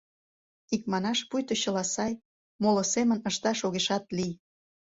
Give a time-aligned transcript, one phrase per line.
[0.75, 2.13] Икманаш, пуйто чыла сай,
[2.63, 4.33] моло семын ышташ огешат лий.